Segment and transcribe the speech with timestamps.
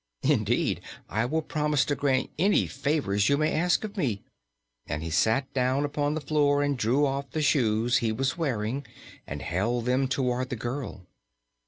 [0.23, 4.23] Indeed, I will promise to grant any favors you may ask of me,"
[4.87, 8.83] and he sat down upon the floor and drew off the shoes he was wearing
[9.27, 11.05] and held them toward the girl.